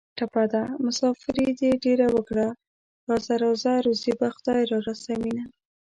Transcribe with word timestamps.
ټپه 0.17 0.43
ده: 0.53 0.63
مسافري 0.85 1.47
دې 1.59 1.71
ډېره 1.83 2.07
وکړه 2.15 2.47
راځه 3.09 3.33
راځه 3.43 3.71
روزي 3.85 4.11
به 4.19 4.27
خدای 4.35 4.61
را 4.71 4.77
رسوینه 4.89 5.43